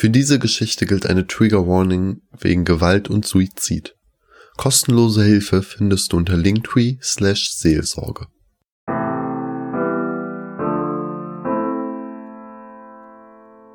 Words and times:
Für 0.00 0.08
diese 0.08 0.38
Geschichte 0.38 0.86
gilt 0.86 1.04
eine 1.04 1.26
Trigger 1.26 1.66
Warning 1.66 2.22
wegen 2.32 2.64
Gewalt 2.64 3.10
und 3.10 3.26
Suizid. 3.26 3.98
Kostenlose 4.56 5.22
Hilfe 5.22 5.62
findest 5.62 6.14
du 6.14 6.16
unter 6.16 6.38
linktree 6.38 6.96
slash 7.02 7.50
Seelsorge. 7.50 8.26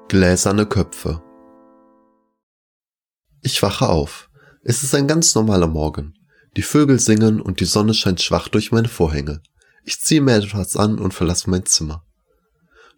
Gläserne 0.08 0.66
Köpfe 0.66 1.22
Ich 3.44 3.62
wache 3.62 3.88
auf. 3.88 4.32
Es 4.64 4.82
ist 4.82 4.96
ein 4.96 5.08
ganz 5.08 5.36
normaler 5.36 5.68
Morgen. 5.68 6.16
Die 6.58 6.64
Vögel 6.64 7.00
singen 7.00 7.40
und 7.40 7.60
die 7.60 7.66
Sonne 7.66 7.94
scheint 7.94 8.20
schwach 8.20 8.48
durch 8.48 8.72
meine 8.72 8.90
Vorhänge. 8.90 9.44
Ich 9.84 10.02
ziehe 10.02 10.22
mir 10.22 10.38
etwas 10.38 10.76
an 10.76 10.98
und 10.98 11.14
verlasse 11.14 11.52
mein 11.52 11.68
Zimmer. 11.68 12.04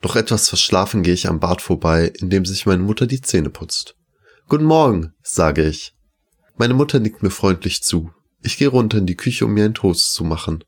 Doch 0.01 0.15
etwas 0.15 0.49
verschlafen 0.49 1.03
gehe 1.03 1.13
ich 1.13 1.27
am 1.27 1.39
Bad 1.39 1.61
vorbei, 1.61 2.13
in 2.19 2.29
dem 2.29 2.45
sich 2.45 2.65
meine 2.65 2.83
Mutter 2.83 3.07
die 3.07 3.21
Zähne 3.21 3.49
putzt. 3.49 3.95
Guten 4.47 4.65
Morgen, 4.65 5.13
sage 5.23 5.67
ich. 5.67 5.95
Meine 6.55 6.73
Mutter 6.73 6.99
nickt 6.99 7.23
mir 7.23 7.31
freundlich 7.31 7.83
zu. 7.83 8.11
Ich 8.41 8.57
gehe 8.57 8.67
runter 8.67 8.99
in 8.99 9.05
die 9.05 9.17
Küche, 9.17 9.45
um 9.45 9.53
mir 9.53 9.65
einen 9.65 9.73
Toast 9.73 10.13
zu 10.13 10.23
machen. 10.23 10.63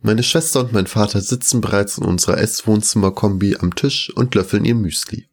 Meine 0.00 0.22
Schwester 0.22 0.60
und 0.60 0.72
mein 0.72 0.86
Vater 0.86 1.20
sitzen 1.20 1.60
bereits 1.60 1.98
in 1.98 2.04
unserer 2.04 2.38
Ess-Wohnzimmer-Kombi 2.38 3.56
am 3.56 3.74
Tisch 3.74 4.10
und 4.14 4.34
löffeln 4.34 4.64
ihr 4.64 4.74
Müsli. 4.74 5.28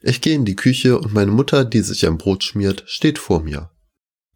Ich 0.00 0.20
gehe 0.20 0.34
in 0.34 0.44
die 0.44 0.56
Küche 0.56 0.98
und 0.98 1.14
meine 1.14 1.30
Mutter, 1.30 1.64
die 1.64 1.80
sich 1.80 2.06
ein 2.06 2.18
Brot 2.18 2.44
schmiert, 2.44 2.84
steht 2.86 3.18
vor 3.18 3.42
mir. 3.42 3.70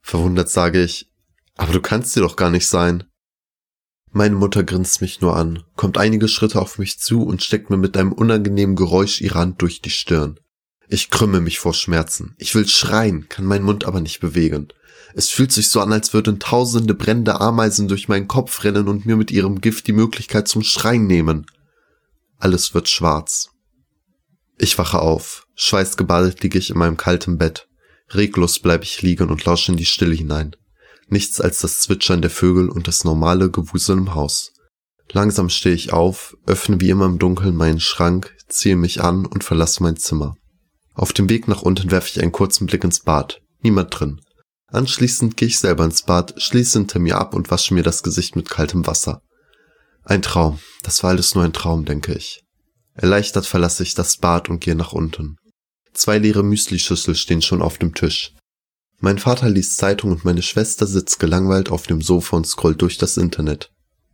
Verwundert 0.00 0.48
sage 0.48 0.82
ich, 0.82 1.10
aber 1.56 1.72
du 1.72 1.80
kannst 1.80 2.16
dir 2.16 2.20
doch 2.20 2.36
gar 2.36 2.50
nicht 2.50 2.66
sein. 2.66 3.04
Meine 4.12 4.36
Mutter 4.36 4.64
grinst 4.64 5.02
mich 5.02 5.20
nur 5.20 5.36
an, 5.36 5.64
kommt 5.76 5.98
einige 5.98 6.28
Schritte 6.28 6.60
auf 6.60 6.78
mich 6.78 6.98
zu 6.98 7.22
und 7.22 7.42
steckt 7.42 7.68
mir 7.68 7.76
mit 7.76 7.96
einem 7.96 8.12
unangenehmen 8.12 8.74
Geräusch 8.74 9.20
ihre 9.20 9.38
Hand 9.38 9.60
durch 9.60 9.82
die 9.82 9.90
Stirn. 9.90 10.40
Ich 10.88 11.10
krümme 11.10 11.40
mich 11.40 11.58
vor 11.58 11.74
Schmerzen. 11.74 12.34
Ich 12.38 12.54
will 12.54 12.66
schreien, 12.66 13.28
kann 13.28 13.44
meinen 13.44 13.64
Mund 13.64 13.84
aber 13.84 14.00
nicht 14.00 14.20
bewegen. 14.20 14.68
Es 15.14 15.28
fühlt 15.28 15.52
sich 15.52 15.68
so 15.68 15.80
an, 15.80 15.92
als 15.92 16.14
würden 16.14 16.38
tausende 16.38 16.94
brennende 16.94 17.40
Ameisen 17.40 17.88
durch 17.88 18.08
meinen 18.08 18.28
Kopf 18.28 18.64
rennen 18.64 18.88
und 18.88 19.04
mir 19.04 19.16
mit 19.16 19.30
ihrem 19.30 19.60
Gift 19.60 19.86
die 19.86 19.92
Möglichkeit 19.92 20.48
zum 20.48 20.62
Schreien 20.62 21.06
nehmen. 21.06 21.46
Alles 22.38 22.72
wird 22.72 22.88
schwarz. 22.88 23.50
Ich 24.56 24.78
wache 24.78 25.00
auf. 25.00 25.46
Schweißgeballt 25.54 26.42
liege 26.42 26.58
ich 26.58 26.70
in 26.70 26.78
meinem 26.78 26.96
kalten 26.96 27.36
Bett. 27.36 27.68
Reglos 28.10 28.58
bleibe 28.58 28.84
ich 28.84 29.02
liegen 29.02 29.28
und 29.28 29.44
lausche 29.44 29.72
in 29.72 29.78
die 29.78 29.84
Stille 29.84 30.14
hinein 30.14 30.56
nichts 31.10 31.40
als 31.40 31.60
das 31.60 31.80
Zwitschern 31.80 32.22
der 32.22 32.30
Vögel 32.30 32.68
und 32.68 32.88
das 32.88 33.04
normale 33.04 33.50
Gewusel 33.50 33.98
im 33.98 34.14
Haus. 34.14 34.52
Langsam 35.12 35.48
stehe 35.48 35.74
ich 35.74 35.92
auf, 35.92 36.36
öffne 36.46 36.80
wie 36.80 36.90
immer 36.90 37.06
im 37.06 37.18
Dunkeln 37.18 37.56
meinen 37.56 37.80
Schrank, 37.80 38.36
ziehe 38.48 38.76
mich 38.76 39.02
an 39.02 39.24
und 39.26 39.44
verlasse 39.44 39.82
mein 39.82 39.96
Zimmer. 39.96 40.34
Auf 40.94 41.12
dem 41.12 41.28
Weg 41.30 41.48
nach 41.48 41.62
unten 41.62 41.90
werfe 41.90 42.08
ich 42.10 42.20
einen 42.20 42.32
kurzen 42.32 42.66
Blick 42.66 42.84
ins 42.84 43.00
Bad. 43.00 43.40
Niemand 43.62 43.98
drin. 43.98 44.20
Anschließend 44.66 45.36
gehe 45.36 45.48
ich 45.48 45.58
selber 45.58 45.84
ins 45.84 46.02
Bad, 46.02 46.34
schließe 46.36 46.78
hinter 46.78 46.98
mir 46.98 47.18
ab 47.18 47.34
und 47.34 47.50
wasche 47.50 47.72
mir 47.72 47.82
das 47.82 48.02
Gesicht 48.02 48.36
mit 48.36 48.50
kaltem 48.50 48.86
Wasser. 48.86 49.22
Ein 50.04 50.22
Traum. 50.22 50.58
Das 50.82 51.02
war 51.02 51.10
alles 51.10 51.34
nur 51.34 51.44
ein 51.44 51.52
Traum, 51.52 51.84
denke 51.84 52.14
ich. 52.14 52.42
Erleichtert 52.94 53.46
verlasse 53.46 53.82
ich 53.82 53.94
das 53.94 54.16
Bad 54.16 54.48
und 54.48 54.60
gehe 54.60 54.74
nach 54.74 54.92
unten. 54.92 55.36
Zwei 55.94 56.18
leere 56.18 56.42
Müslischüssel 56.42 57.14
stehen 57.14 57.42
schon 57.42 57.62
auf 57.62 57.78
dem 57.78 57.94
Tisch. 57.94 58.34
Mein 59.00 59.18
Vater 59.18 59.48
liest 59.48 59.76
Zeitung 59.76 60.10
und 60.10 60.24
meine 60.24 60.42
Schwester 60.42 60.86
sitzt 60.86 61.20
gelangweilt 61.20 61.70
auf 61.70 61.86
dem 61.86 62.02
Sofa 62.02 62.36
und 62.36 62.46
scrollt 62.46 62.82
durch 62.82 62.98
das 62.98 63.16
Internet. 63.16 63.70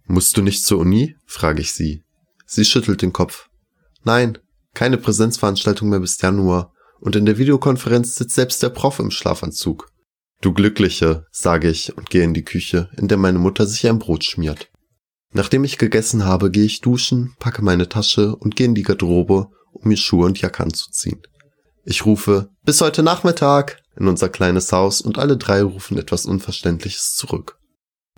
Musst 0.07 0.37
du 0.37 0.43
nicht 0.43 0.65
zur 0.65 0.79
Uni? 0.79 1.17
frage 1.27 1.63
ich 1.63 1.73
sie. 1.73 2.03
Sie 2.47 2.65
schüttelt 2.67 3.01
den 3.01 3.13
Kopf. 3.13 3.49
Nein, 4.03 4.39
keine 4.75 4.99
Präsenzveranstaltung 4.99 5.89
mehr 5.89 6.01
bis 6.01 6.21
Januar. 6.21 6.73
Und 7.01 7.17
in 7.17 7.25
der 7.25 7.39
Videokonferenz 7.39 8.17
sitzt 8.17 8.35
selbst 8.35 8.63
der 8.63 8.69
Prof 8.71 8.99
im 8.99 9.11
Schlafanzug. 9.11 9.89
Du 10.41 10.53
Glückliche, 10.53 11.27
sage 11.31 11.71
ich 11.71 11.97
und 11.97 12.11
gehe 12.11 12.25
in 12.25 12.35
die 12.35 12.45
Küche, 12.45 12.91
in 12.98 13.09
der 13.09 13.17
meine 13.17 13.39
Mutter 13.39 13.67
sich 13.67 13.87
ein 13.87 13.98
Brot 13.98 14.25
schmiert. 14.25 14.70
Nachdem 15.33 15.64
ich 15.64 15.79
gegessen 15.79 16.25
habe, 16.25 16.51
gehe 16.51 16.64
ich 16.64 16.81
duschen, 16.81 17.35
packe 17.39 17.63
meine 17.63 17.89
Tasche 17.89 18.37
und 18.37 18.57
gehe 18.57 18.67
in 18.67 18.75
die 18.75 18.83
Garderobe, 18.83 19.48
um 19.73 19.89
mir 19.89 19.97
Schuhe 19.97 20.27
und 20.27 20.41
Jacke 20.41 20.63
anzuziehen. 20.63 21.23
Ich 21.85 22.05
rufe, 22.07 22.51
bis 22.64 22.81
heute 22.81 23.03
Nachmittag! 23.03 23.83
In 23.97 24.09
unser 24.09 24.29
kleines 24.29 24.73
Haus 24.73 25.01
und 25.01 25.19
alle 25.19 25.37
drei 25.37 25.63
rufen 25.63 25.99
etwas 25.99 26.27
Unverständliches 26.27 27.15
zurück. 27.15 27.59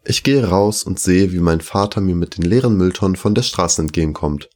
Ich 0.04 0.22
gehe 0.22 0.44
raus 0.44 0.84
und 0.84 1.00
sehe, 1.00 1.32
wie 1.32 1.40
mein 1.40 1.60
Vater 1.60 2.00
mir 2.00 2.14
mit 2.14 2.36
den 2.36 2.44
leeren 2.44 2.76
Mülltonnen 2.76 3.16
von 3.16 3.34
der 3.34 3.42
Straße 3.42 3.82
entgegenkommt. 3.82 4.48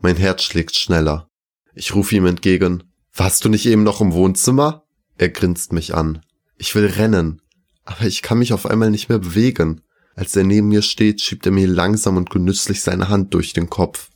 Mein 0.00 0.16
Herz 0.16 0.42
schlägt 0.42 0.76
schneller. 0.76 1.28
Ich 1.74 1.94
rufe 1.94 2.14
ihm 2.14 2.26
entgegen, 2.26 2.84
warst 3.14 3.44
du 3.44 3.48
nicht 3.48 3.66
eben 3.66 3.82
noch 3.82 4.00
im 4.00 4.12
Wohnzimmer? 4.12 4.84
Er 5.16 5.30
grinst 5.30 5.72
mich 5.72 5.94
an. 5.94 6.22
Ich 6.56 6.74
will 6.74 6.86
rennen, 6.86 7.40
aber 7.84 8.04
ich 8.04 8.22
kann 8.22 8.38
mich 8.38 8.52
auf 8.52 8.66
einmal 8.66 8.90
nicht 8.90 9.08
mehr 9.08 9.18
bewegen. 9.18 9.80
Als 10.14 10.36
er 10.36 10.44
neben 10.44 10.68
mir 10.68 10.82
steht, 10.82 11.20
schiebt 11.20 11.46
er 11.46 11.52
mir 11.52 11.66
langsam 11.66 12.16
und 12.16 12.30
genüsslich 12.30 12.82
seine 12.82 13.08
Hand 13.08 13.34
durch 13.34 13.52
den 13.52 13.70
Kopf. 13.70 14.10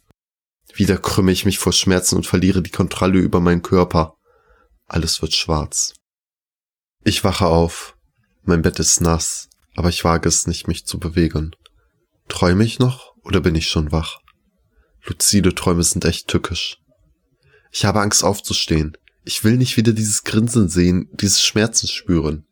Wieder 0.74 0.98
krümme 0.98 1.32
ich 1.32 1.44
mich 1.44 1.58
vor 1.58 1.72
Schmerzen 1.72 2.16
und 2.16 2.26
verliere 2.26 2.62
die 2.62 2.70
Kontrolle 2.70 3.18
über 3.18 3.40
meinen 3.40 3.62
Körper. 3.62 4.16
Alles 4.86 5.22
wird 5.22 5.34
schwarz. 5.34 5.94
Ich 7.04 7.24
wache 7.24 7.46
auf. 7.46 7.96
Mein 8.44 8.62
Bett 8.62 8.78
ist 8.78 9.00
nass, 9.00 9.48
aber 9.74 9.88
ich 9.88 10.04
wage 10.04 10.28
es 10.28 10.46
nicht, 10.46 10.68
mich 10.68 10.86
zu 10.86 11.00
bewegen. 11.00 11.54
Träume 12.28 12.64
ich 12.64 12.78
noch 12.78 13.14
oder 13.22 13.40
bin 13.40 13.56
ich 13.56 13.68
schon 13.68 13.90
wach? 13.90 14.20
Luzide 15.04 15.54
Träume 15.54 15.82
sind 15.82 16.04
echt 16.04 16.28
tückisch. 16.28 16.78
Ich 17.72 17.84
habe 17.84 18.00
Angst 18.00 18.22
aufzustehen. 18.22 18.96
Ich 19.24 19.42
will 19.42 19.56
nicht 19.56 19.76
wieder 19.76 19.92
dieses 19.92 20.22
Grinsen 20.22 20.68
sehen, 20.68 21.08
dieses 21.12 21.42
Schmerzen 21.42 21.88
spüren. 21.88 22.46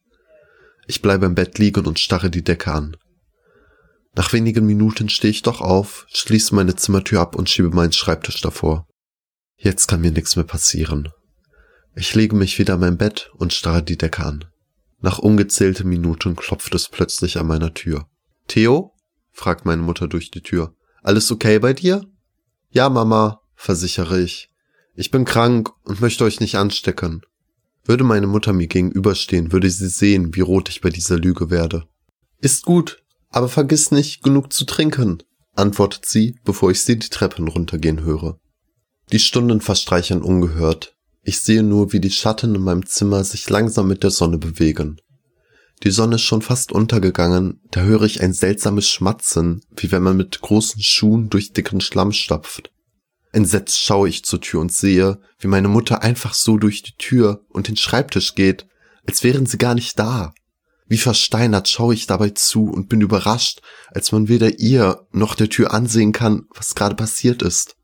Ich 0.86 1.00
bleibe 1.00 1.26
im 1.26 1.36
Bett 1.36 1.58
liegen 1.58 1.86
und 1.86 2.00
starre 2.00 2.30
die 2.30 2.42
Decke 2.42 2.72
an. 2.72 2.96
Nach 4.16 4.32
wenigen 4.32 4.66
Minuten 4.66 5.08
stehe 5.08 5.30
ich 5.30 5.42
doch 5.42 5.60
auf, 5.60 6.06
schließe 6.12 6.54
meine 6.54 6.74
Zimmertür 6.74 7.20
ab 7.20 7.36
und 7.36 7.48
schiebe 7.48 7.70
meinen 7.70 7.92
Schreibtisch 7.92 8.40
davor. 8.40 8.88
Jetzt 9.56 9.86
kann 9.86 10.00
mir 10.00 10.10
nichts 10.10 10.34
mehr 10.34 10.44
passieren. 10.44 11.08
Ich 11.94 12.14
lege 12.14 12.36
mich 12.36 12.58
wieder 12.58 12.74
in 12.74 12.80
mein 12.80 12.98
Bett 12.98 13.30
und 13.34 13.52
starre 13.52 13.82
die 13.82 13.98
Decke 13.98 14.24
an. 14.24 14.44
Nach 15.00 15.18
ungezählten 15.18 15.88
Minuten 15.88 16.36
klopft 16.36 16.74
es 16.74 16.88
plötzlich 16.88 17.38
an 17.38 17.46
meiner 17.46 17.74
Tür. 17.74 18.06
Theo? 18.48 18.94
fragt 19.32 19.64
meine 19.64 19.82
Mutter 19.82 20.08
durch 20.08 20.30
die 20.30 20.42
Tür. 20.42 20.74
Alles 21.02 21.30
okay 21.30 21.58
bei 21.58 21.72
dir? 21.72 22.04
Ja, 22.70 22.88
Mama, 22.88 23.40
versichere 23.54 24.20
ich. 24.20 24.50
Ich 24.94 25.10
bin 25.10 25.24
krank 25.24 25.70
und 25.84 26.00
möchte 26.00 26.24
euch 26.24 26.40
nicht 26.40 26.56
anstecken. 26.56 27.22
Würde 27.84 28.04
meine 28.04 28.26
Mutter 28.26 28.52
mir 28.52 28.66
gegenüberstehen, 28.66 29.52
würde 29.52 29.70
sie 29.70 29.88
sehen, 29.88 30.34
wie 30.34 30.42
rot 30.42 30.68
ich 30.68 30.80
bei 30.80 30.90
dieser 30.90 31.18
Lüge 31.18 31.50
werde. 31.50 31.88
Ist 32.38 32.64
gut, 32.64 33.02
aber 33.30 33.48
vergiss 33.48 33.90
nicht, 33.90 34.22
genug 34.22 34.52
zu 34.52 34.64
trinken, 34.64 35.22
antwortet 35.54 36.06
sie, 36.06 36.38
bevor 36.44 36.70
ich 36.70 36.82
sie 36.82 36.98
die 36.98 37.08
Treppen 37.08 37.48
runtergehen 37.48 38.02
höre. 38.02 38.38
Die 39.12 39.18
Stunden 39.18 39.60
verstreichen 39.60 40.22
ungehört. 40.22 40.96
Ich 41.22 41.40
sehe 41.40 41.62
nur, 41.62 41.92
wie 41.92 42.00
die 42.00 42.10
Schatten 42.10 42.54
in 42.54 42.62
meinem 42.62 42.86
Zimmer 42.86 43.24
sich 43.24 43.48
langsam 43.50 43.88
mit 43.88 44.02
der 44.02 44.10
Sonne 44.10 44.38
bewegen. 44.38 45.00
Die 45.82 45.90
Sonne 45.90 46.16
ist 46.16 46.22
schon 46.22 46.42
fast 46.42 46.72
untergegangen, 46.72 47.60
da 47.70 47.80
höre 47.80 48.02
ich 48.02 48.20
ein 48.20 48.32
seltsames 48.32 48.88
Schmatzen, 48.88 49.62
wie 49.76 49.90
wenn 49.90 50.02
man 50.02 50.16
mit 50.16 50.40
großen 50.40 50.82
Schuhen 50.82 51.30
durch 51.30 51.52
dicken 51.52 51.80
Schlamm 51.80 52.12
stapft. 52.12 52.70
Entsetzt 53.32 53.80
schaue 53.80 54.08
ich 54.08 54.24
zur 54.24 54.40
Tür 54.40 54.60
und 54.60 54.72
sehe, 54.72 55.20
wie 55.38 55.48
meine 55.48 55.68
Mutter 55.68 56.02
einfach 56.02 56.34
so 56.34 56.58
durch 56.58 56.82
die 56.82 56.96
Tür 56.98 57.44
und 57.48 57.68
den 57.68 57.76
Schreibtisch 57.76 58.34
geht, 58.34 58.66
als 59.06 59.22
wären 59.22 59.46
sie 59.46 59.56
gar 59.58 59.74
nicht 59.74 59.98
da. 59.98 60.34
Wie 60.86 60.98
versteinert 60.98 61.68
schaue 61.68 61.94
ich 61.94 62.06
dabei 62.06 62.30
zu 62.30 62.64
und 62.64 62.88
bin 62.88 63.00
überrascht, 63.00 63.62
als 63.88 64.10
man 64.10 64.28
weder 64.28 64.58
ihr 64.58 65.06
noch 65.12 65.36
der 65.36 65.48
Tür 65.48 65.72
ansehen 65.72 66.12
kann, 66.12 66.46
was 66.54 66.74
gerade 66.74 66.96
passiert 66.96 67.42
ist. 67.42 67.76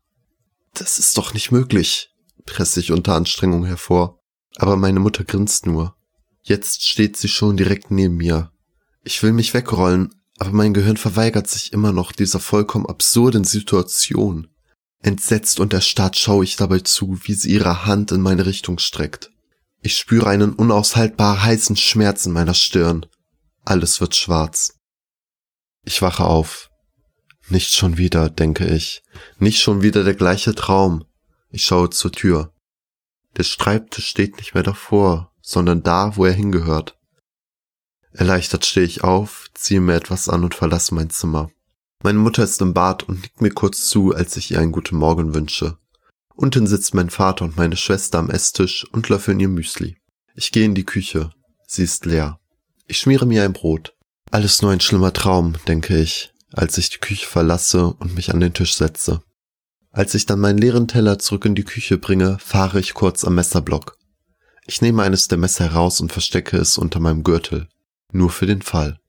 Das 0.73 0.99
ist 0.99 1.17
doch 1.17 1.33
nicht 1.33 1.51
möglich, 1.51 2.09
presse 2.47 2.79
ich 2.79 2.91
unter 2.91 3.13
Anstrengung 3.13 3.65
hervor. 3.65 4.19
Aber 4.55 4.75
meine 4.75 4.99
Mutter 4.99 5.23
grinst 5.23 5.67
nur. 5.67 5.95
Jetzt 6.41 6.87
steht 6.87 7.15
sie 7.17 7.27
schon 7.27 7.57
direkt 7.57 7.91
neben 7.91 8.15
mir. 8.15 8.51
Ich 9.03 9.21
will 9.21 9.33
mich 9.33 9.53
wegrollen, 9.53 10.15
aber 10.39 10.51
mein 10.51 10.73
Gehirn 10.73 10.97
verweigert 10.97 11.47
sich 11.47 11.73
immer 11.73 11.91
noch 11.91 12.11
dieser 12.11 12.39
vollkommen 12.39 12.87
absurden 12.87 13.43
Situation. 13.43 14.47
Entsetzt 15.01 15.59
und 15.59 15.73
erstarrt 15.73 16.17
schaue 16.17 16.43
ich 16.43 16.55
dabei 16.55 16.79
zu, 16.79 17.19
wie 17.23 17.33
sie 17.33 17.51
ihre 17.51 17.85
Hand 17.85 18.11
in 18.11 18.21
meine 18.21 18.47
Richtung 18.47 18.79
streckt. 18.79 19.29
Ich 19.81 19.95
spüre 19.97 20.27
einen 20.27 20.53
unaushaltbar 20.53 21.43
heißen 21.43 21.75
Schmerz 21.75 22.25
in 22.25 22.31
meiner 22.31 22.55
Stirn. 22.55 23.05
Alles 23.63 24.01
wird 24.01 24.15
schwarz. 24.15 24.73
Ich 25.85 26.01
wache 26.01 26.25
auf. 26.25 26.69
Nicht 27.49 27.73
schon 27.73 27.97
wieder, 27.97 28.29
denke 28.29 28.65
ich. 28.65 29.03
Nicht 29.39 29.61
schon 29.61 29.81
wieder 29.81 30.03
der 30.03 30.15
gleiche 30.15 30.55
Traum. 30.55 31.05
Ich 31.49 31.63
schaue 31.65 31.89
zur 31.89 32.11
Tür. 32.11 32.53
Der 33.37 33.43
Schreibtisch 33.43 34.07
steht 34.07 34.37
nicht 34.37 34.53
mehr 34.53 34.63
davor, 34.63 35.31
sondern 35.41 35.83
da, 35.83 36.15
wo 36.17 36.25
er 36.25 36.33
hingehört. 36.33 36.97
Erleichtert 38.11 38.65
stehe 38.65 38.85
ich 38.85 39.03
auf, 39.03 39.47
ziehe 39.53 39.79
mir 39.79 39.95
etwas 39.95 40.27
an 40.27 40.43
und 40.43 40.55
verlasse 40.55 40.95
mein 40.95 41.09
Zimmer. 41.09 41.49
Meine 42.03 42.19
Mutter 42.19 42.43
ist 42.43 42.61
im 42.61 42.73
Bad 42.73 43.03
und 43.03 43.21
nickt 43.21 43.41
mir 43.41 43.51
kurz 43.51 43.87
zu, 43.87 44.13
als 44.13 44.37
ich 44.37 44.51
ihr 44.51 44.59
einen 44.59 44.71
guten 44.71 44.97
Morgen 44.97 45.33
wünsche. 45.33 45.77
Unten 46.35 46.67
sitzt 46.67 46.93
mein 46.93 47.09
Vater 47.09 47.45
und 47.45 47.57
meine 47.57 47.77
Schwester 47.77 48.19
am 48.19 48.29
Esstisch 48.29 48.85
und 48.91 49.09
löffeln 49.09 49.39
ihr 49.39 49.47
Müsli. 49.47 49.97
Ich 50.35 50.51
gehe 50.51 50.65
in 50.65 50.75
die 50.75 50.85
Küche. 50.85 51.31
Sie 51.65 51.83
ist 51.83 52.05
leer. 52.05 52.39
Ich 52.85 52.99
schmiere 52.99 53.25
mir 53.25 53.43
ein 53.43 53.53
Brot. 53.53 53.95
Alles 54.31 54.61
nur 54.61 54.71
ein 54.71 54.79
schlimmer 54.79 55.13
Traum, 55.13 55.55
denke 55.67 55.99
ich, 55.99 56.33
als 56.53 56.77
ich 56.77 56.89
die 56.89 56.99
Küche 56.99 57.25
verlasse 57.25 57.87
und 57.87 58.15
mich 58.15 58.33
an 58.33 58.39
den 58.39 58.53
Tisch 58.53 58.75
setze. 58.75 59.21
Als 59.91 60.13
ich 60.13 60.25
dann 60.25 60.39
meinen 60.39 60.57
leeren 60.57 60.87
Teller 60.87 61.19
zurück 61.19 61.45
in 61.45 61.55
die 61.55 61.63
Küche 61.63 61.97
bringe, 61.97 62.37
fahre 62.39 62.79
ich 62.79 62.93
kurz 62.93 63.23
am 63.23 63.35
Messerblock. 63.35 63.97
Ich 64.65 64.81
nehme 64.81 65.03
eines 65.03 65.27
der 65.27 65.37
Messer 65.37 65.65
heraus 65.65 66.01
und 66.01 66.11
verstecke 66.11 66.57
es 66.57 66.77
unter 66.77 66.99
meinem 66.99 67.23
Gürtel. 67.23 67.67
Nur 68.11 68.29
für 68.29 68.45
den 68.45 68.61
Fall. 68.61 68.99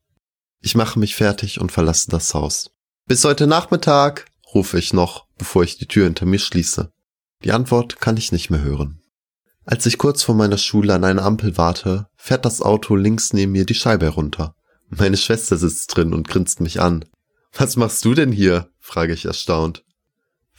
Ich 0.61 0.75
mache 0.75 0.99
mich 0.99 1.15
fertig 1.15 1.61
und 1.61 1.73
verlasse 1.73 2.11
das 2.11 2.33
Haus. 2.35 2.71
Bis 3.07 3.25
heute 3.25 3.47
Nachmittag, 3.47 4.27
rufe 4.55 4.79
ich 4.79 4.93
noch, 4.93 5.27
bevor 5.37 5.63
ich 5.63 5.79
die 5.79 5.87
Tür 5.87 6.05
hinter 6.05 6.27
mir 6.27 6.39
schließe. 6.39 6.93
Die 7.45 7.53
Antwort 7.53 8.01
kann 8.01 8.17
ich 8.17 8.33
nicht 8.33 8.51
mehr 8.51 8.63
hören. 8.63 9.01
Als 9.65 9.85
ich 9.87 9.99
kurz 9.99 10.23
vor 10.23 10.35
meiner 10.35 10.59
Schule 10.59 10.95
an 10.95 11.05
eine 11.05 11.23
Ampel 11.23 11.57
warte, 11.57 12.07
fährt 12.17 12.45
das 12.45 12.63
Auto 12.63 12.97
links 12.97 13.33
neben 13.33 13.53
mir 13.53 13.67
die 13.67 13.75
Scheibe 13.75 14.07
herunter. 14.07 14.55
Meine 14.89 15.17
Schwester 15.17 15.57
sitzt 15.57 15.95
drin 15.95 16.15
und 16.15 16.29
grinst 16.29 16.61
mich 16.61 16.81
an. 16.81 17.05
Was 17.53 17.77
machst 17.77 18.05
du 18.05 18.15
denn 18.15 18.33
hier? 18.33 18.71
frage 18.79 19.13
ich 19.13 19.27
erstaunt. 19.27 19.85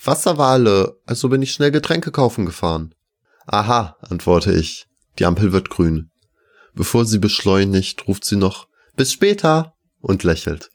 Wasser 0.03 0.37
war 0.37 0.51
alle, 0.51 0.97
also 1.05 1.29
bin 1.29 1.41
ich 1.41 1.51
schnell 1.51 1.71
Getränke 1.71 2.11
kaufen 2.11 2.45
gefahren. 2.45 2.95
Aha, 3.45 3.97
antworte 4.01 4.53
ich. 4.53 4.87
Die 5.17 5.25
Ampel 5.25 5.51
wird 5.51 5.69
grün. 5.69 6.11
Bevor 6.73 7.05
sie 7.05 7.19
beschleunigt, 7.19 8.07
ruft 8.07 8.23
sie 8.25 8.37
noch 8.37 8.67
Bis 8.95 9.13
später 9.13 9.75
und 10.01 10.23
lächelt. 10.23 10.71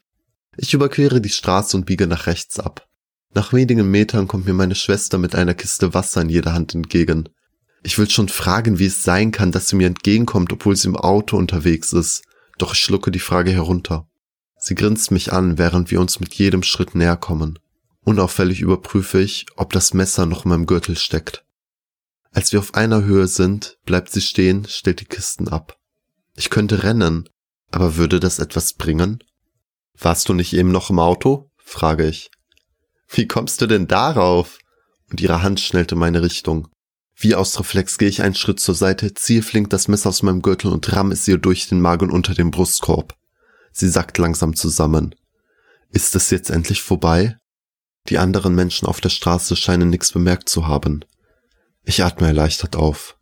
Ich 0.57 0.75
überquere 0.75 1.21
die 1.21 1.29
Straße 1.29 1.77
und 1.77 1.87
biege 1.87 2.07
nach 2.07 2.27
rechts 2.27 2.59
ab. 2.59 2.87
Nach 3.35 3.53
wenigen 3.53 3.91
Metern 3.91 4.29
kommt 4.29 4.47
mir 4.47 4.55
meine 4.55 4.75
Schwester 4.75 5.19
mit 5.19 5.35
einer 5.35 5.55
Kiste 5.55 5.93
Wasser 5.93 6.23
in 6.23 6.29
jeder 6.29 6.53
Hand 6.53 6.75
entgegen. 6.75 7.29
Ich 7.83 7.99
will 7.99 8.09
schon 8.09 8.29
fragen, 8.29 8.79
wie 8.79 8.87
es 8.87 9.03
sein 9.03 9.33
kann, 9.33 9.53
dass 9.53 9.69
sie 9.69 9.77
mir 9.77 9.89
entgegenkommt, 9.89 10.53
obwohl 10.53 10.77
sie 10.77 10.89
im 10.89 10.97
Auto 10.97 11.37
unterwegs 11.37 11.93
ist, 11.93 12.23
doch 12.59 12.73
ich 12.73 12.81
schlucke 12.81 13.11
die 13.11 13.19
Frage 13.19 13.51
herunter. 13.51 14.09
Sie 14.57 14.75
grinst 14.75 15.11
mich 15.11 15.33
an, 15.33 15.59
während 15.59 15.91
wir 15.91 16.01
uns 16.01 16.21
mit 16.21 16.35
jedem 16.35 16.63
Schritt 16.63 16.95
näher 16.95 17.17
kommen. 17.17 17.59
Unauffällig 18.05 18.61
überprüfe 18.61 19.21
ich, 19.21 19.47
ob 19.57 19.73
das 19.73 19.95
Messer 19.95 20.27
noch 20.27 20.45
in 20.45 20.51
meinem 20.51 20.67
Gürtel 20.67 20.97
steckt. 20.97 21.45
Als 22.33 22.53
wir 22.53 22.59
auf 22.59 22.75
einer 22.75 23.05
Höhe 23.05 23.29
sind, 23.29 23.79
bleibt 23.85 24.11
sie 24.11 24.21
stehen, 24.21 24.67
stellt 24.69 25.01
die 25.01 25.07
Kisten 25.07 25.49
ab. 25.49 25.79
Ich 26.37 26.51
könnte 26.51 26.83
rennen, 26.83 27.29
aber 27.71 27.97
würde 27.97 28.21
das 28.21 28.39
etwas 28.39 28.75
bringen? 28.75 29.23
Warst 29.99 30.29
du 30.29 30.35
nicht 30.35 30.53
eben 30.53 30.71
noch 30.71 30.91
im 30.91 30.99
Auto? 30.99 31.51
frage 31.57 32.07
ich. 32.07 32.31
Wie 33.09 33.27
kommst 33.27 33.61
du 33.61 33.67
denn 33.67 33.87
darauf? 33.87 34.59
Und 35.11 35.21
ihre 35.21 35.43
Hand 35.43 35.61
schnellte 35.61 35.95
meine 35.95 36.23
Richtung. 36.23 36.69
Wie 37.17 37.35
aus 37.35 37.59
Reflex 37.59 37.97
gehe 37.99 38.09
ich 38.09 38.23
einen 38.23 38.35
Schritt 38.35 38.59
zur 38.59 38.75
Seite, 38.75 39.15
ziehe 39.15 39.43
flink 39.43 39.71
das 39.71 39.89
Messer 39.89 40.09
aus 40.09 40.23
meinem 40.23 40.43
Gürtel 40.43 40.73
und 40.73 40.93
ramm 40.93 41.13
es 41.13 41.27
ihr 41.29 41.39
durch 41.39 41.69
den 41.69 41.81
Magen 41.81 42.11
unter 42.11 42.35
den 42.35 42.51
Brustkorb. 42.51 43.15
Sie 43.73 43.89
sackt 43.89 44.19
langsam 44.19 44.57
zusammen. 44.57 45.15
Ist 45.91 46.17
es 46.17 46.31
jetzt 46.31 46.51
endlich 46.51 46.83
vorbei? 46.83 47.39
Die 48.09 48.19
anderen 48.19 48.55
Menschen 48.55 48.87
auf 48.87 49.01
der 49.01 49.09
Straße 49.09 49.57
scheinen 49.57 49.91
nichts 49.91 50.13
bemerkt 50.13 50.49
zu 50.49 50.67
haben. 50.67 51.05
Ich 51.85 52.03
atme 52.03 52.27
erleichtert 52.27 52.77
auf. 52.77 53.17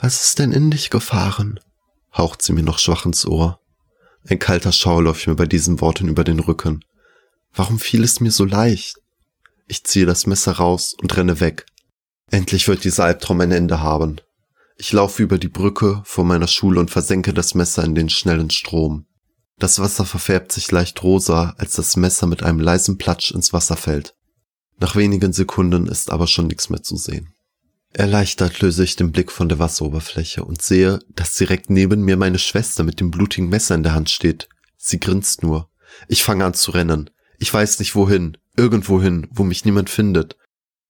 Was 0.00 0.22
ist 0.22 0.38
denn 0.38 0.52
in 0.52 0.70
dich 0.70 0.90
gefahren? 0.90 1.60
haucht 2.16 2.42
sie 2.42 2.52
mir 2.52 2.62
noch 2.62 2.78
schwach 2.78 3.04
ins 3.04 3.26
Ohr. 3.26 3.60
Ein 4.28 4.38
kalter 4.38 4.72
Schauer 4.72 5.02
läuft 5.02 5.26
mir 5.26 5.34
bei 5.34 5.46
diesen 5.46 5.80
Worten 5.80 6.08
über 6.08 6.24
den 6.24 6.40
Rücken. 6.40 6.84
Warum 7.52 7.78
fiel 7.78 8.02
es 8.02 8.20
mir 8.20 8.30
so 8.30 8.44
leicht? 8.44 8.96
Ich 9.66 9.84
ziehe 9.84 10.06
das 10.06 10.26
Messer 10.26 10.52
raus 10.52 10.94
und 10.94 11.16
renne 11.16 11.40
weg. 11.40 11.66
Endlich 12.30 12.68
wird 12.68 12.84
dieser 12.84 13.04
Albtraum 13.04 13.40
ein 13.40 13.52
Ende 13.52 13.80
haben. 13.80 14.20
Ich 14.76 14.92
laufe 14.92 15.22
über 15.22 15.38
die 15.38 15.48
Brücke 15.48 16.02
vor 16.04 16.24
meiner 16.24 16.46
Schule 16.46 16.80
und 16.80 16.90
versenke 16.90 17.34
das 17.34 17.54
Messer 17.54 17.84
in 17.84 17.94
den 17.94 18.08
schnellen 18.08 18.50
Strom. 18.50 19.07
Das 19.58 19.80
Wasser 19.80 20.04
verfärbt 20.04 20.52
sich 20.52 20.70
leicht 20.70 21.02
rosa, 21.02 21.54
als 21.58 21.74
das 21.74 21.96
Messer 21.96 22.26
mit 22.26 22.42
einem 22.42 22.60
leisen 22.60 22.96
Platsch 22.96 23.32
ins 23.32 23.52
Wasser 23.52 23.76
fällt. 23.76 24.14
Nach 24.78 24.94
wenigen 24.94 25.32
Sekunden 25.32 25.88
ist 25.88 26.10
aber 26.10 26.28
schon 26.28 26.46
nichts 26.46 26.70
mehr 26.70 26.82
zu 26.82 26.96
sehen. 26.96 27.34
Erleichtert 27.92 28.60
löse 28.60 28.84
ich 28.84 28.94
den 28.94 29.10
Blick 29.10 29.32
von 29.32 29.48
der 29.48 29.58
Wasseroberfläche 29.58 30.44
und 30.44 30.62
sehe, 30.62 31.00
dass 31.16 31.34
direkt 31.34 31.70
neben 31.70 32.02
mir 32.02 32.16
meine 32.16 32.38
Schwester 32.38 32.84
mit 32.84 33.00
dem 33.00 33.10
blutigen 33.10 33.48
Messer 33.48 33.74
in 33.74 33.82
der 33.82 33.94
Hand 33.94 34.10
steht. 34.10 34.48
Sie 34.76 35.00
grinst 35.00 35.42
nur. 35.42 35.68
Ich 36.06 36.22
fange 36.22 36.44
an 36.44 36.54
zu 36.54 36.70
rennen. 36.70 37.10
Ich 37.38 37.52
weiß 37.52 37.80
nicht 37.80 37.96
wohin, 37.96 38.36
irgendwohin, 38.56 39.26
wo 39.30 39.42
mich 39.42 39.64
niemand 39.64 39.90
findet. 39.90 40.36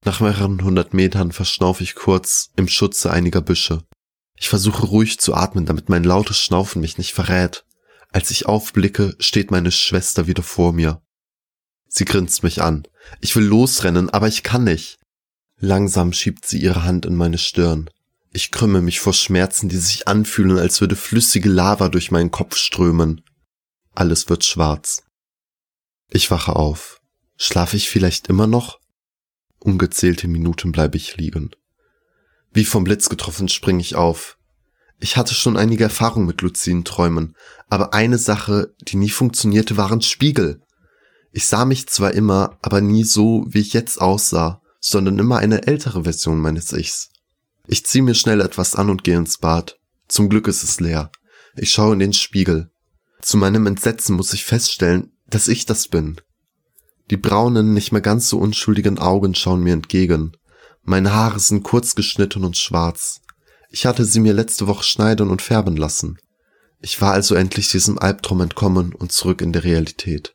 Nach 0.05 0.20
mehreren 0.20 0.62
hundert 0.62 0.93
Metern 0.93 1.32
verschnaufe 1.32 1.82
ich 1.82 1.94
kurz 1.94 2.50
im 2.56 2.69
Schutze 2.69 3.11
einiger 3.11 3.41
Büsche. 3.41 3.85
Ich 4.37 4.49
versuche 4.49 4.87
ruhig 4.87 5.19
zu 5.19 5.35
atmen, 5.35 5.67
damit 5.67 5.88
mein 5.88 6.05
lautes 6.05 6.38
Schnaufen 6.38 6.81
mich 6.81 6.99
nicht 6.99 7.12
verrät. 7.12 7.65
Als 8.10 8.31
ich 8.31 8.46
aufblicke, 8.46 9.14
steht 9.19 9.50
meine 9.50 9.70
Schwester 9.70 10.26
wieder 10.26 10.43
vor 10.43 10.72
mir. 10.72 11.02
Sie 11.88 12.05
grinst 12.05 12.43
mich 12.43 12.62
an. 12.62 12.87
Ich 13.20 13.34
will 13.37 13.44
losrennen, 13.44 14.10
aber 14.10 14.28
ich 14.28 14.43
kann 14.43 14.64
nicht. 14.64 14.99
Langsam 15.58 16.12
schiebt 16.12 16.46
sie 16.46 16.58
ihre 16.58 16.84
Hand 16.84 17.06
in 17.06 17.16
meine 17.16 17.38
Stirn. 17.38 17.90
Ich 18.31 18.50
krümme 18.50 18.82
mich 18.82 19.00
vor 19.00 19.14
Schmerzen, 19.14 19.69
die 19.69 19.78
sich 19.78 20.06
anfühlen, 20.06 20.58
als 20.58 20.81
würde 20.81 20.96
flüssige 20.96 21.49
Lava 21.49 21.88
durch 21.88 22.10
meinen 22.10 22.31
Kopf 22.31 22.56
strömen. 22.56 23.22
Alles 23.94 24.28
wird 24.28 24.44
schwarz. 24.44 25.02
Ich 26.10 26.31
wache 26.31 26.55
auf. 26.55 27.00
Schlafe 27.37 27.76
ich 27.76 27.88
vielleicht 27.88 28.28
immer 28.28 28.46
noch? 28.46 28.78
Ungezählte 29.58 30.28
Minuten 30.28 30.72
bleibe 30.72 30.96
ich 30.96 31.16
liegen. 31.16 31.50
Wie 32.52 32.64
vom 32.64 32.84
Blitz 32.84 33.08
getroffen 33.08 33.49
springe 33.49 33.81
ich 33.81 33.96
auf. 33.96 34.38
Ich 35.00 35.17
hatte 35.17 35.35
schon 35.35 35.56
einige 35.56 35.85
Erfahrungen 35.85 36.27
mit 36.27 36.43
luziden 36.43 36.85
Träumen, 36.85 37.37
aber 37.69 37.95
eine 37.95 38.19
Sache, 38.19 38.75
die 38.81 38.97
nie 38.97 39.11
funktionierte, 39.11 39.77
waren 39.77 40.03
Spiegel. 40.03 40.61
Ich 41.31 41.47
sah 41.47 41.65
mich 41.65 41.87
zwar 41.89 42.15
immer, 42.15 42.59
aber 42.62 42.81
nie 42.81 43.05
so, 43.05 43.45
wie 43.49 43.61
ich 43.61 43.73
jetzt 43.73 44.00
aussah, 44.00 44.61
sondern 44.81 45.19
immer 45.19 45.39
eine 45.39 45.67
ältere 45.67 46.05
Version 46.05 46.41
meines 46.41 46.73
Ichs. 46.73 47.11
Ich 47.67 47.85
ziehe 47.85 48.03
mir 48.03 48.15
schnell 48.15 48.41
etwas 48.41 48.75
an 48.75 48.91
und 48.91 49.05
gehe 49.05 49.17
ins 49.17 49.39
Bad. 49.39 49.79
Zum 50.09 50.29
Glück 50.29 50.49
ist 50.49 50.62
es 50.62 50.81
leer. 50.81 51.11
Ich 51.55 51.71
schaue 51.71 51.93
in 51.93 51.99
den 51.99 52.12
Spiegel. 52.12 52.71
Zu 53.21 53.37
meinem 53.37 53.67
Entsetzen 53.67 54.17
muss 54.17 54.33
ich 54.33 54.44
feststellen, 54.44 55.12
dass 55.29 55.49
ich 55.49 55.67
das 55.67 55.89
bin. 55.89 56.21
Die 57.11 57.17
braunen, 57.17 57.75
nicht 57.75 57.93
mehr 57.93 58.01
ganz 58.01 58.29
so 58.29 58.39
unschuldigen 58.39 58.99
Augen 58.99 59.35
schauen 59.35 59.62
mir 59.62 59.73
entgegen. 59.73 60.33
Meine 60.83 61.12
Haare 61.12 61.41
sind 61.41 61.62
kurz 61.62 61.94
geschnitten 61.94 62.44
und 62.44 62.56
schwarz. 62.56 63.21
Ich 63.69 63.87
hatte 63.87 64.05
sie 64.05 64.20
mir 64.20 64.32
letzte 64.32 64.67
Woche 64.67 64.85
schneiden 64.85 65.31
und 65.31 65.43
färben 65.43 65.77
lassen. 65.77 66.19
Ich 66.81 67.01
war 67.01 67.13
also 67.13 67.34
endlich 67.34 67.69
diesem 67.69 67.98
Albtraum 67.98 68.41
entkommen 68.41 68.94
und 68.94 69.13
zurück 69.13 69.41
in 69.41 69.53
der 69.53 69.65
Realität. 69.65 70.34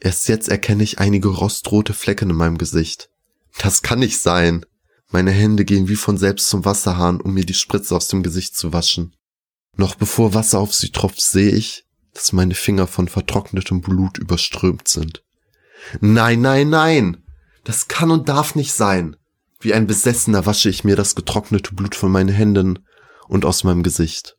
Erst 0.00 0.28
jetzt 0.28 0.48
erkenne 0.48 0.82
ich 0.82 0.98
einige 0.98 1.28
rostrote 1.28 1.92
Flecken 1.92 2.30
in 2.30 2.36
meinem 2.36 2.58
Gesicht. 2.58 3.10
Das 3.58 3.82
kann 3.82 3.98
nicht 3.98 4.20
sein. 4.20 4.64
Meine 5.10 5.30
Hände 5.30 5.64
gehen 5.64 5.88
wie 5.88 5.96
von 5.96 6.18
selbst 6.18 6.48
zum 6.48 6.64
Wasserhahn, 6.64 7.20
um 7.20 7.34
mir 7.34 7.44
die 7.44 7.54
Spritze 7.54 7.96
aus 7.96 8.08
dem 8.08 8.22
Gesicht 8.22 8.56
zu 8.56 8.72
waschen. 8.72 9.14
Noch 9.76 9.94
bevor 9.94 10.34
Wasser 10.34 10.58
auf 10.58 10.74
sie 10.74 10.90
tropft, 10.90 11.20
sehe 11.20 11.50
ich, 11.50 11.86
dass 12.12 12.32
meine 12.32 12.54
Finger 12.54 12.86
von 12.86 13.08
vertrocknetem 13.08 13.80
Blut 13.80 14.18
überströmt 14.18 14.88
sind. 14.88 15.22
Nein, 16.00 16.40
nein, 16.40 16.68
nein. 16.68 17.24
Das 17.64 17.88
kann 17.88 18.10
und 18.10 18.28
darf 18.28 18.54
nicht 18.54 18.72
sein. 18.72 19.16
Wie 19.60 19.74
ein 19.74 19.86
Besessener 19.86 20.46
wasche 20.46 20.68
ich 20.68 20.84
mir 20.84 20.96
das 20.96 21.14
getrocknete 21.14 21.74
Blut 21.74 21.94
von 21.94 22.12
meinen 22.12 22.28
Händen 22.28 22.78
und 23.26 23.44
aus 23.44 23.64
meinem 23.64 23.82
Gesicht. 23.82 24.36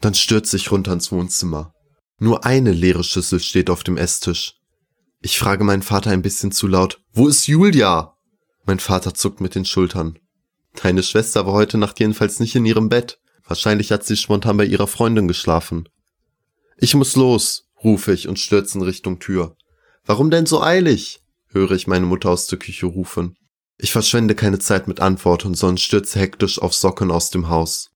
Dann 0.00 0.14
stürze 0.14 0.56
ich 0.56 0.70
runter 0.70 0.92
ins 0.92 1.12
Wohnzimmer. 1.12 1.74
Nur 2.18 2.44
eine 2.44 2.72
leere 2.72 3.04
Schüssel 3.04 3.40
steht 3.40 3.68
auf 3.68 3.84
dem 3.84 3.96
Esstisch. 3.96 4.54
Ich 5.20 5.38
frage 5.38 5.62
meinen 5.62 5.82
Vater 5.82 6.10
ein 6.10 6.22
bisschen 6.22 6.52
zu 6.52 6.66
laut, 6.66 7.00
wo 7.12 7.28
ist 7.28 7.46
Julia? 7.46 8.16
Mein 8.64 8.78
Vater 8.78 9.14
zuckt 9.14 9.40
mit 9.40 9.54
den 9.54 9.64
Schultern. 9.64 10.18
Deine 10.82 11.02
Schwester 11.02 11.46
war 11.46 11.52
heute 11.52 11.78
Nacht 11.78 12.00
jedenfalls 12.00 12.40
nicht 12.40 12.54
in 12.54 12.64
ihrem 12.64 12.88
Bett. 12.88 13.18
Wahrscheinlich 13.44 13.92
hat 13.92 14.04
sie 14.04 14.16
spontan 14.16 14.56
bei 14.56 14.64
ihrer 14.64 14.86
Freundin 14.86 15.28
geschlafen. 15.28 15.88
Ich 16.78 16.94
muss 16.94 17.14
los, 17.14 17.68
rufe 17.84 18.12
ich 18.12 18.26
und 18.26 18.38
stürze 18.38 18.78
in 18.78 18.84
Richtung 18.84 19.18
Tür. 19.18 19.56
Warum 20.04 20.30
denn 20.30 20.46
so 20.46 20.62
eilig? 20.62 21.20
höre 21.48 21.72
ich 21.72 21.86
meine 21.86 22.06
Mutter 22.06 22.30
aus 22.30 22.46
der 22.46 22.58
Küche 22.58 22.86
rufen. 22.86 23.36
Ich 23.78 23.92
verschwende 23.92 24.34
keine 24.34 24.58
Zeit 24.58 24.88
mit 24.88 25.00
Antworten, 25.00 25.54
sondern 25.54 25.78
stürze 25.78 26.18
hektisch 26.18 26.60
auf 26.60 26.74
Socken 26.74 27.10
aus 27.10 27.30
dem 27.30 27.48
Haus. 27.48 27.90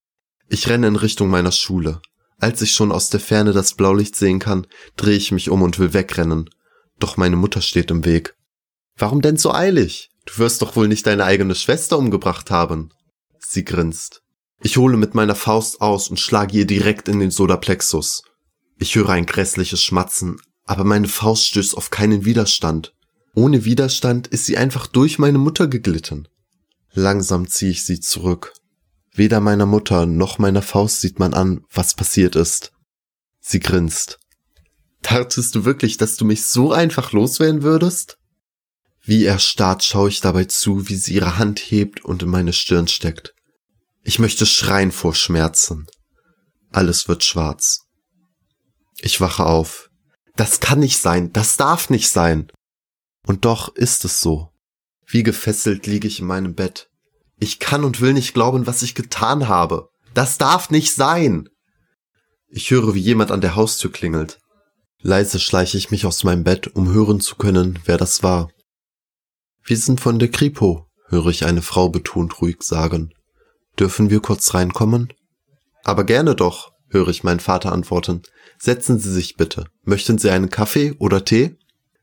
Ich 0.49 0.67
renne 0.67 0.87
in 0.87 0.95
Richtung 0.95 1.29
meiner 1.29 1.51
Schule. 1.51 2.01
Als 2.39 2.61
ich 2.61 2.73
schon 2.73 2.91
aus 2.91 3.09
der 3.09 3.19
Ferne 3.19 3.51
das 3.51 3.73
Blaulicht 3.73 4.15
sehen 4.15 4.39
kann, 4.39 4.67
drehe 4.95 5.17
ich 5.17 5.31
mich 5.31 5.49
um 5.49 5.61
und 5.61 5.79
will 5.79 5.93
wegrennen. 5.93 6.49
Doch 6.99 7.17
meine 7.17 7.35
Mutter 7.35 7.61
steht 7.61 7.91
im 7.91 8.05
Weg. 8.05 8.35
Warum 8.95 9.21
denn 9.21 9.37
so 9.37 9.53
eilig? 9.53 10.09
Du 10.25 10.37
wirst 10.39 10.61
doch 10.61 10.75
wohl 10.75 10.87
nicht 10.87 11.07
deine 11.07 11.25
eigene 11.25 11.55
Schwester 11.55 11.97
umgebracht 11.97 12.51
haben. 12.51 12.91
Sie 13.39 13.63
grinst. 13.63 14.21
Ich 14.61 14.77
hole 14.77 14.97
mit 14.97 15.15
meiner 15.15 15.35
Faust 15.35 15.81
aus 15.81 16.09
und 16.09 16.19
schlage 16.19 16.57
ihr 16.57 16.65
direkt 16.65 17.07
in 17.07 17.19
den 17.19 17.31
Sodaplexus. 17.31 18.23
Ich 18.77 18.95
höre 18.95 19.09
ein 19.09 19.25
grässliches 19.25 19.81
Schmatzen, 19.81 20.39
aber 20.65 20.83
meine 20.83 21.07
Faust 21.07 21.47
stößt 21.47 21.77
auf 21.77 21.89
keinen 21.89 22.25
Widerstand. 22.25 22.93
Ohne 23.37 23.65
Widerstand 23.65 24.25
ist 24.25 24.47
sie 24.47 24.57
einfach 24.57 24.87
durch 24.87 25.19
meine 25.19 25.37
Mutter 25.37 25.67
geglitten. 25.67 26.27
Langsam 26.93 27.47
ziehe 27.47 27.69
ich 27.69 27.85
sie 27.85 27.99
zurück. 27.99 28.55
Weder 29.13 29.41
meiner 29.41 29.67
Mutter 29.67 30.07
noch 30.07 30.39
meiner 30.39 30.63
Faust 30.63 31.01
sieht 31.01 31.19
man 31.19 31.35
an, 31.35 31.63
was 31.71 31.93
passiert 31.93 32.35
ist. 32.35 32.71
Sie 33.39 33.59
grinst. 33.59 34.17
Dachtest 35.03 35.53
du 35.53 35.65
wirklich, 35.65 35.97
dass 35.97 36.15
du 36.15 36.25
mich 36.25 36.45
so 36.45 36.71
einfach 36.71 37.11
loswerden 37.11 37.61
würdest? 37.61 38.17
Wie 39.03 39.25
erstarrt 39.25 39.83
schaue 39.83 40.09
ich 40.09 40.19
dabei 40.19 40.45
zu, 40.45 40.89
wie 40.89 40.95
sie 40.95 41.13
ihre 41.13 41.37
Hand 41.37 41.59
hebt 41.59 42.03
und 42.03 42.23
in 42.23 42.29
meine 42.29 42.53
Stirn 42.53 42.87
steckt. 42.87 43.35
Ich 44.01 44.17
möchte 44.17 44.47
schreien 44.47 44.91
vor 44.91 45.13
Schmerzen. 45.13 45.85
Alles 46.71 47.07
wird 47.07 47.23
schwarz. 47.23 47.81
Ich 48.97 49.21
wache 49.21 49.45
auf. 49.45 49.91
Das 50.35 50.59
kann 50.59 50.79
nicht 50.79 50.97
sein, 50.97 51.31
das 51.33 51.55
darf 51.55 51.91
nicht 51.91 52.09
sein. 52.09 52.51
Und 53.27 53.43
doch 53.43 53.75
ist 53.75 54.05
es 54.05 54.21
so. 54.21 54.53
Wie 55.05 55.21
gefesselt 55.21 55.85
liege 55.85 56.07
ich 56.07 56.21
in 56.21 56.27
meinem 56.27 56.55
Bett. 56.55 56.89
Ich 57.39 57.59
kann 57.59 57.83
und 57.83 58.01
will 58.01 58.13
nicht 58.13 58.33
glauben, 58.33 58.65
was 58.65 58.81
ich 58.81 58.95
getan 58.95 59.47
habe. 59.49 59.89
Das 60.13 60.37
darf 60.37 60.69
nicht 60.69 60.95
sein. 60.95 61.49
Ich 62.47 62.71
höre, 62.71 62.95
wie 62.95 63.01
jemand 63.01 63.31
an 63.31 63.41
der 63.41 63.55
Haustür 63.55 63.91
klingelt. 63.91 64.39
Leise 65.01 65.39
schleiche 65.39 65.77
ich 65.77 65.91
mich 65.91 66.05
aus 66.05 66.23
meinem 66.23 66.45
Bett, 66.45 66.67
um 66.67 66.91
hören 66.91 67.19
zu 67.19 67.35
können, 67.35 67.79
wer 67.85 67.97
das 67.97 68.23
war. 68.23 68.49
Wir 69.63 69.77
sind 69.77 69.99
von 69.99 70.19
der 70.19 70.31
Kripo, 70.31 70.87
höre 71.07 71.27
ich 71.27 71.45
eine 71.45 71.61
Frau 71.61 71.89
betont 71.89 72.41
ruhig 72.41 72.63
sagen. 72.63 73.13
Dürfen 73.77 74.09
wir 74.09 74.21
kurz 74.21 74.53
reinkommen? 74.53 75.13
Aber 75.83 76.05
gerne 76.05 76.33
doch, 76.33 76.71
höre 76.89 77.09
ich 77.09 77.25
meinen 77.25 77.41
Vater 77.41 77.73
antworten. 77.73 78.21
Setzen 78.57 78.99
Sie 78.99 79.11
sich 79.11 79.35
bitte. 79.35 79.65
Möchten 79.83 80.17
Sie 80.17 80.31
einen 80.31 80.49
Kaffee 80.49 80.93
oder 80.97 81.25
Tee? 81.25 81.57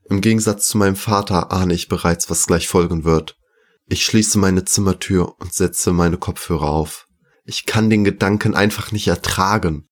Im 0.09 0.21
Gegensatz 0.21 0.69
zu 0.69 0.79
meinem 0.79 0.97
Vater 0.97 1.51
ahne 1.51 1.75
ich 1.75 1.89
bereits, 1.89 2.29
was 2.29 2.47
gleich 2.47 2.69
folgen 2.69 3.05
wird. 3.05 3.39
Ich 3.87 4.05
schließe 4.05 4.39
meine 4.39 4.65
Zimmertür 4.65 5.35
und 5.41 5.53
setze 5.53 5.93
meine 5.93 6.19
Kopfhörer 6.19 6.69
auf. 6.69 7.07
Ich 7.45 7.67
kann 7.67 7.91
den 7.91 8.05
Gedanken 8.05 8.55
einfach 8.55 8.93
nicht 8.93 9.09
ertragen. 9.09 9.89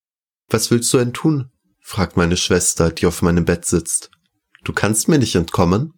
Was 0.48 0.70
willst 0.70 0.92
du 0.92 0.98
denn 0.98 1.12
tun? 1.12 1.50
fragt 1.80 2.16
meine 2.16 2.36
Schwester, 2.36 2.90
die 2.90 3.06
auf 3.06 3.22
meinem 3.22 3.44
Bett 3.44 3.64
sitzt. 3.64 4.10
Du 4.64 4.72
kannst 4.72 5.08
mir 5.08 5.18
nicht 5.18 5.34
entkommen? 5.34 5.94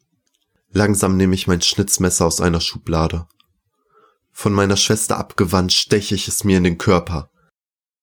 Langsam 0.71 1.17
nehme 1.17 1.35
ich 1.35 1.47
mein 1.47 1.61
Schnitzmesser 1.61 2.27
aus 2.27 2.41
einer 2.41 2.61
Schublade. 2.61 3.27
Von 4.33 4.53
meiner 4.53 4.77
Schwester 4.77 5.19
abgewandt 5.19 5.73
steche 5.73 6.15
ich 6.15 6.27
es 6.27 6.43
mir 6.43 6.59
in 6.59 6.65
den 6.65 6.79
Körper. 6.79 7.31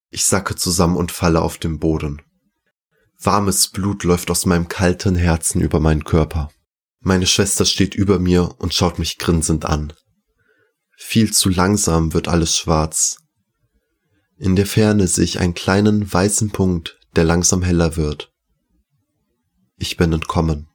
Ich 0.10 0.24
sacke 0.26 0.56
zusammen 0.56 0.96
und 0.96 1.12
falle 1.12 1.42
auf 1.42 1.58
den 1.58 1.80
Boden. 1.80 2.22
Warmes 3.24 3.68
Blut 3.68 4.04
läuft 4.04 4.32
aus 4.32 4.48
meinem 4.48 4.68
kalten 4.68 5.14
Herzen 5.14 5.62
über 5.62 5.80
meinen 5.80 6.04
Körper. 6.04 6.50
Meine 7.02 7.28
Schwester 7.28 7.66
steht 7.66 7.94
über 7.94 8.18
mir 8.18 8.56
und 8.58 8.74
schaut 8.74 8.98
mich 8.98 9.20
grinsend 9.20 9.64
an. 9.66 9.94
Viel 10.98 11.32
zu 11.32 11.50
langsam 11.50 12.14
wird 12.14 12.28
alles 12.28 12.58
schwarz. 12.58 13.18
In 14.38 14.56
der 14.56 14.66
Ferne 14.66 15.08
sehe 15.08 15.24
ich 15.24 15.40
einen 15.40 15.54
kleinen 15.54 16.12
weißen 16.12 16.50
Punkt, 16.50 16.98
der 17.16 17.24
langsam 17.24 17.62
heller 17.62 17.96
wird. 17.96 18.32
Ich 19.78 19.98
bin 19.98 20.14
entkommen. 20.14 20.71